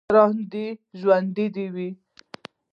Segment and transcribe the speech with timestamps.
[0.07, 0.65] یاران دې
[0.99, 1.89] ژوندي وي